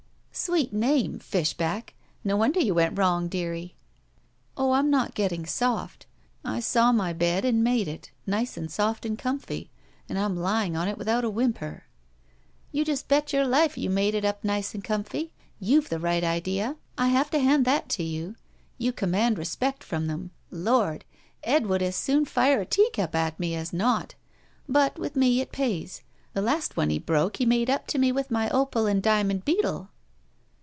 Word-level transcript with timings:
"Sweet 0.33 0.73
name— 0.73 1.19
'Fishback.' 1.19 1.93
No 2.23 2.37
wonder 2.37 2.59
you 2.59 2.73
went 2.73 2.97
wrong, 2.97 3.27
dearie." 3.27 3.75
"Oh, 4.55 4.71
I'm 4.71 4.89
not 4.89 5.13
getting 5.13 5.45
soft. 5.45 6.05
I 6.43 6.61
saw 6.61 6.91
my 6.93 7.11
bed 7.13 7.43
and 7.43 7.63
made 7.63 7.87
it, 7.87 8.11
nice 8.25 8.55
and 8.55 8.71
soft 8.71 9.05
and 9.05 9.19
comfy, 9.19 9.69
and 10.07 10.17
I'm 10.17 10.37
lying 10.37 10.75
on 10.75 10.87
it 10.87 10.97
without 10.97 11.25
a 11.25 11.29
whimper." 11.29 11.83
"You 12.71 12.85
just 12.85 13.09
bet 13.09 13.33
your 13.33 13.45
life 13.45 13.77
you 13.77 13.89
made 13.89 14.15
it 14.15 14.23
up 14.23 14.43
nice 14.43 14.73
and 14.73 14.81
comfy! 14.83 15.33
You've 15.59 15.89
the 15.89 15.99
right 15.99 16.23
idea; 16.23 16.77
I 16.97 17.09
have 17.09 17.29
to 17.31 17.39
hand 17.39 17.65
that 17.65 17.89
to 17.89 18.03
you. 18.03 18.35
You 18.77 18.93
command 18.93 19.37
respect 19.37 19.83
from 19.83 20.07
them. 20.07 20.31
Lord! 20.49 21.03
Ed 21.43 21.67
would 21.67 21.81
as 21.81 21.97
soon 21.97 22.23
fire 22.23 22.61
a 22.61 22.65
teacup 22.65 23.13
at 23.13 23.37
me 23.39 23.53
as 23.53 23.73
not. 23.73 24.15
But, 24.67 24.97
with 24.97 25.15
me, 25.17 25.41
it 25.41 25.51
pays. 25.51 26.01
The 26.33 26.41
last 26.41 26.77
one 26.77 26.89
he 26.89 26.99
broke 26.99 27.37
he 27.37 27.45
made 27.45 27.69
up 27.69 27.85
to 27.87 27.99
me 27.99 28.13
with 28.13 28.31
my 28.31 28.49
opal 28.49 28.87
and 28.87 29.03
diamond 29.03 29.43
beetle." 29.45 29.89